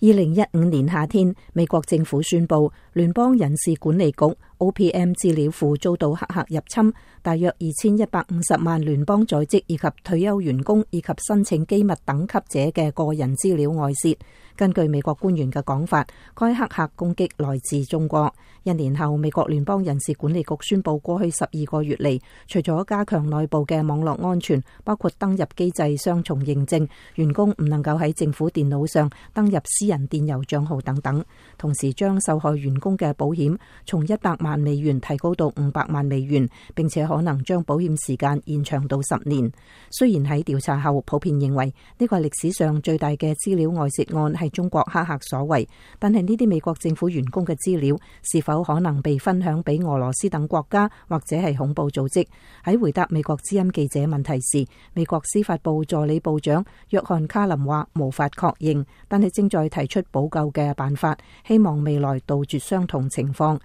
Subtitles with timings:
[0.00, 4.18] 二零一五年夏天，美国政府宣布联邦人事管理局。
[4.58, 14.16] OPM 资料库遭到黑客入侵，大约二千一百五十万联邦在职以及退休员工以及申请机密等级者嘅个人资料外泄。
[14.56, 18.32] 根据美国官员嘅讲法，该黑客攻击来自中国。
[18.62, 31.22] 一年后，美国联邦人事管理局宣布，过去十二个月嚟，除咗加强内部嘅网络安全，包括登入机制双重认证，员工唔能够喺政府电脑上登入私人电邮账号等等，
[31.58, 34.34] 同时将受害员工嘅保险从一百。
[34.46, 39.50] 万美元提高到五百万美元，并且可能将保险时间延长到十年。
[39.90, 52.24] 虽然喺调查后普遍认为呢个历史上最大嘅资料外泄案系中国黑客所为，但系呢啲美国政府员工嘅资料是否可能被分享俾俄罗斯等国家或者系恐怖组织？
[52.64, 61.16] 喺回答美国知音记者问题时，美国司法部助理部长约翰卡林话：，无法确认，但系正在提出补救嘅办法，
[61.46, 63.58] 希望未来杜绝相同情况。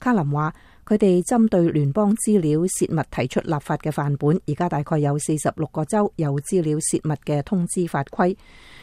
[0.00, 0.52] 卡林话。
[0.88, 8.34] 佢哋針對聯邦資料泄密提出立法嘅范本，而家大概有四十六個州有資料泄密嘅通知法規。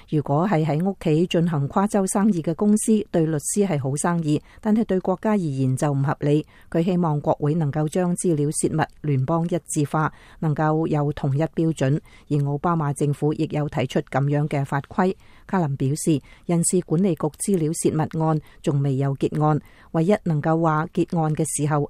[0.09, 6.45] 如果係喺屋企進行跨州生意嘅公司，對律師係好生意，但係對國家而言就唔合理。
[6.69, 11.99] 佢希望國會能夠將資料泄密聯邦一致化，能夠有同一標準。
[12.29, 15.15] 而奧巴馬政府亦有提出咁樣嘅法規。
[15.47, 19.59] 卡林表示，人事管理局資料泄密案仲未有結案，
[19.93, 21.89] 唯一能夠話結案嘅時候。